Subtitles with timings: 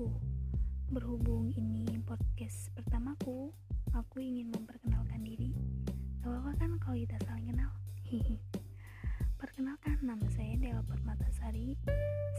[0.00, 0.16] aku.
[0.96, 3.52] Berhubung ini podcast pertamaku,
[3.92, 5.52] aku ingin memperkenalkan diri.
[6.24, 7.68] Apa-apa kan kalau kita saling kenal?
[8.08, 8.40] Hihi.
[9.36, 11.76] Perkenalkan, nama saya Dela Permatasari.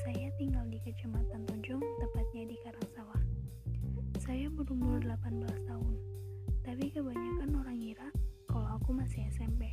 [0.01, 3.21] Saya tinggal di Kecamatan Tonjong, tepatnya di Karangsawah.
[4.17, 5.93] Saya berumur 18 tahun,
[6.65, 8.09] tapi kebanyakan orang ngira
[8.49, 9.69] kalau aku masih SMP.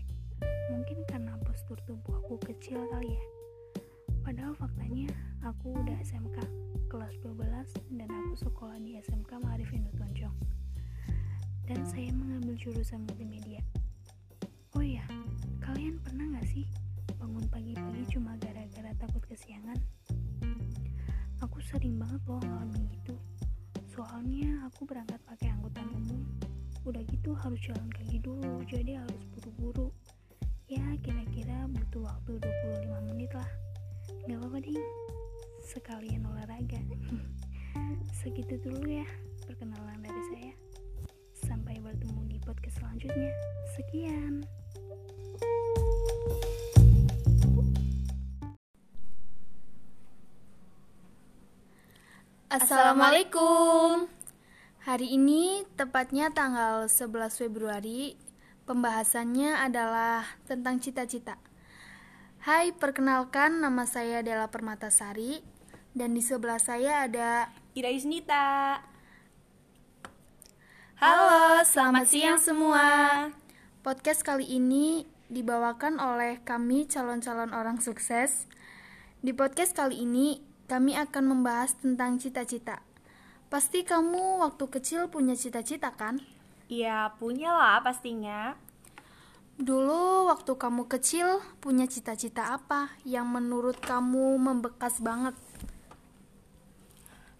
[0.69, 3.38] Mungkin karena postur tubuh aku kecil kali ya.
[4.39, 5.11] Padahal faktanya
[5.43, 6.39] aku udah SMK
[6.87, 7.43] kelas 12
[7.99, 10.31] dan aku sekolah di SMK Ma'arif Indo Tonjong.
[11.67, 13.59] Dan saya mengambil jurusan multimedia.
[14.79, 15.03] Oh iya,
[15.59, 16.71] kalian pernah gak sih
[17.19, 19.75] bangun pagi-pagi cuma gara-gara takut kesiangan?
[21.43, 23.19] Aku sering banget loh ngalamin itu.
[23.91, 26.23] Soalnya aku berangkat pakai angkutan umum.
[26.87, 29.91] Udah gitu harus jalan kaki dulu, jadi harus buru-buru.
[30.71, 33.51] Ya kira-kira butuh waktu 25 menit lah.
[34.09, 34.81] Gak apa-apa ding,
[35.61, 36.81] sekalian olahraga.
[38.25, 39.05] Segitu dulu ya
[39.45, 40.55] perkenalan dari saya.
[41.45, 43.29] Sampai bertemu di podcast selanjutnya.
[43.77, 44.49] Sekian.
[52.49, 54.09] Assalamualaikum.
[54.89, 58.17] Hari ini tepatnya tanggal 11 Februari.
[58.65, 61.48] Pembahasannya adalah tentang cita-cita.
[62.39, 65.43] Hai, perkenalkan nama saya Dela Permatasari
[65.91, 68.79] dan di sebelah saya ada Ira Isnita.
[71.03, 72.87] Halo, selamat siang semua.
[73.83, 78.47] Podcast kali ini dibawakan oleh kami calon-calon orang sukses.
[79.19, 80.39] Di podcast kali ini
[80.71, 82.87] kami akan membahas tentang cita-cita.
[83.51, 86.23] Pasti kamu waktu kecil punya cita-cita kan?
[86.71, 88.68] Ya, punya lah pastinya.
[89.59, 95.35] Dulu waktu kamu kecil punya cita-cita apa yang menurut kamu membekas banget?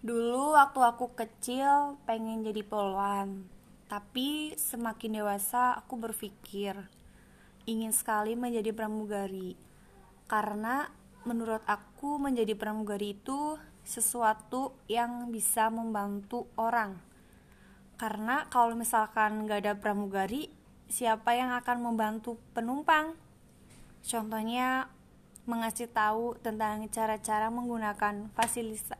[0.03, 3.47] Dulu waktu aku kecil pengen jadi poluan.
[3.87, 6.75] Tapi semakin dewasa aku berpikir
[7.63, 9.55] ingin sekali menjadi pramugari.
[10.27, 10.91] Karena
[11.23, 13.55] menurut aku menjadi pramugari itu
[13.87, 16.99] sesuatu yang bisa membantu orang.
[17.95, 20.58] Karena kalau misalkan nggak ada pramugari,
[20.89, 23.13] siapa yang akan membantu penumpang?
[24.01, 24.89] Contohnya
[25.45, 28.97] mengasih tahu tentang cara-cara menggunakan fasilitas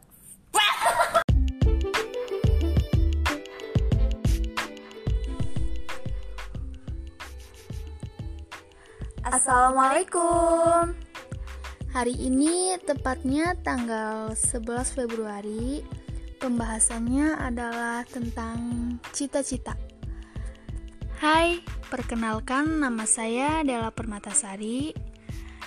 [9.30, 10.98] Assalamualaikum.
[11.94, 15.86] Hari ini tepatnya tanggal 11 Februari.
[16.42, 18.58] Pembahasannya adalah tentang
[19.14, 19.78] cita-cita.
[21.22, 24.94] Hai, perkenalkan nama saya Dela Permatasari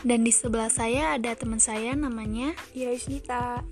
[0.06, 3.66] dan di sebelah saya ada teman saya namanya Isnita.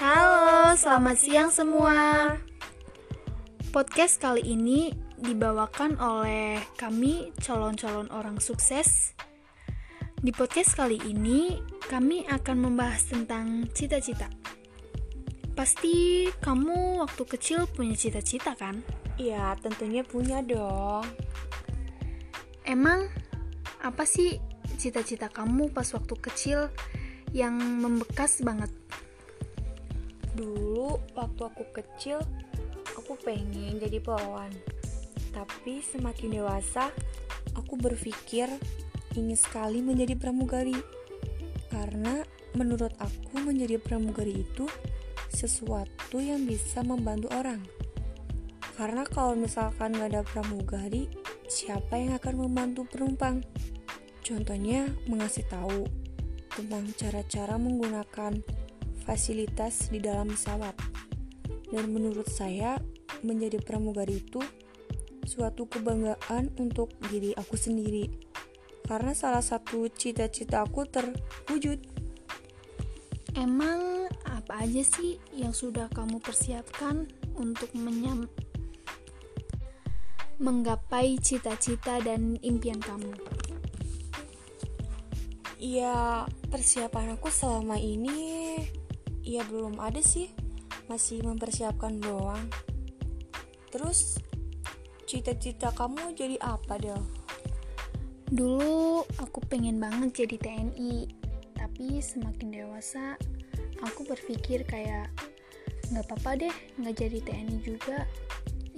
[0.00, 1.96] Halo, selamat siang semua.
[3.68, 4.88] Podcast kali ini
[5.20, 9.12] dibawakan oleh kami calon-calon orang sukses.
[10.18, 14.32] Di podcast kali ini, kami akan membahas tentang cita-cita.
[15.52, 18.82] Pasti kamu waktu kecil punya cita-cita kan?
[19.18, 21.02] Iya, tentunya punya dong.
[22.62, 23.10] Emang
[23.82, 24.38] apa sih
[24.78, 26.70] cita-cita kamu pas waktu kecil
[27.34, 28.70] yang membekas banget?
[30.38, 32.22] Dulu waktu aku kecil,
[32.94, 34.54] aku pengen jadi poluan.
[35.34, 36.94] Tapi semakin dewasa,
[37.58, 38.46] aku berpikir
[39.18, 40.78] ingin sekali menjadi pramugari.
[41.74, 42.22] Karena
[42.54, 44.70] menurut aku menjadi pramugari itu
[45.26, 47.77] sesuatu yang bisa membantu orang.
[48.78, 51.10] Karena kalau misalkan nggak ada pramugari,
[51.50, 53.42] siapa yang akan membantu penumpang?
[54.22, 55.82] Contohnya mengasih tahu
[56.54, 58.38] tentang cara-cara menggunakan
[59.02, 60.78] fasilitas di dalam pesawat.
[61.74, 62.78] Dan menurut saya,
[63.26, 64.38] menjadi pramugari itu
[65.26, 68.06] suatu kebanggaan untuk diri aku sendiri.
[68.86, 71.82] Karena salah satu cita-cita aku terwujud.
[73.34, 78.30] Emang apa aja sih yang sudah kamu persiapkan untuk menyam
[80.38, 83.10] menggapai cita-cita dan impian kamu?
[85.58, 88.54] Ya, persiapan aku selama ini
[89.26, 90.30] ya belum ada sih.
[90.86, 92.46] Masih mempersiapkan doang.
[93.68, 94.22] Terus
[95.04, 97.02] cita-cita kamu jadi apa, Del?
[98.30, 101.10] Dulu aku pengen banget jadi TNI,
[101.58, 103.18] tapi semakin dewasa
[103.82, 105.10] aku berpikir kayak
[105.88, 108.04] nggak apa-apa deh nggak jadi TNI juga.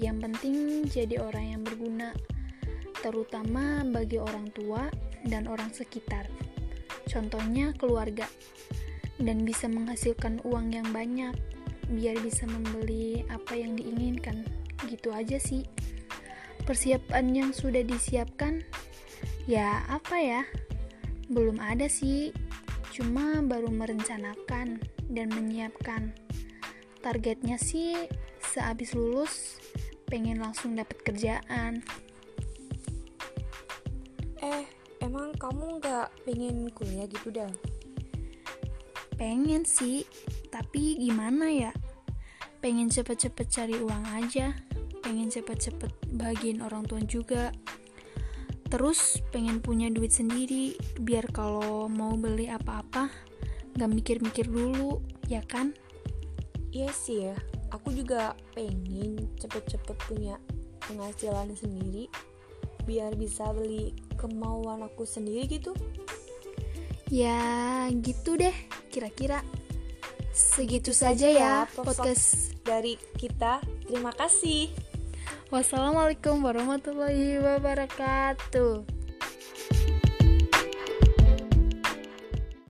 [0.00, 0.56] Yang penting
[0.88, 2.16] jadi orang yang berguna,
[3.04, 4.88] terutama bagi orang tua
[5.28, 6.24] dan orang sekitar.
[7.04, 8.24] Contohnya keluarga.
[9.20, 11.36] dan bisa menghasilkan uang yang banyak
[11.92, 14.48] biar bisa membeli apa yang diinginkan.
[14.88, 15.68] Gitu aja sih.
[16.64, 18.64] Persiapan yang sudah disiapkan
[19.44, 20.42] ya apa ya?
[21.28, 22.32] Belum ada sih.
[22.96, 24.80] Cuma baru merencanakan
[25.12, 26.16] dan menyiapkan.
[27.04, 28.08] Targetnya sih
[28.40, 29.60] sehabis lulus
[30.10, 31.86] pengen langsung dapat kerjaan.
[34.42, 34.64] Eh,
[34.98, 37.52] emang kamu nggak pengen kuliah gitu dah?
[39.14, 40.02] Pengen sih,
[40.50, 41.72] tapi gimana ya?
[42.58, 44.52] Pengen cepet-cepet cari uang aja,
[45.00, 47.54] pengen cepet-cepet bagiin orang tua juga.
[48.70, 53.10] Terus pengen punya duit sendiri, biar kalau mau beli apa-apa,
[53.78, 55.74] gak mikir-mikir dulu, ya kan?
[56.70, 57.36] Iya sih ya,
[57.70, 60.36] aku juga pengen cepet-cepet punya
[60.86, 62.10] penghasilan sendiri
[62.84, 65.72] biar bisa beli kemauan aku sendiri gitu.
[67.10, 68.54] Ya gitu deh
[68.90, 69.42] kira-kira.
[70.30, 72.54] Segitu saja ya podcast.
[72.62, 73.58] dari kita.
[73.86, 74.70] Terima kasih.
[75.50, 78.89] Wassalamualaikum warahmatullahi wabarakatuh